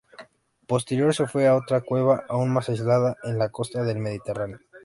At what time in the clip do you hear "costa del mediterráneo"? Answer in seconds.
3.49-4.57